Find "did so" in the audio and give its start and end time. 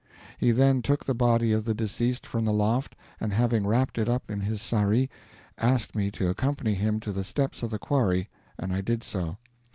8.81-9.37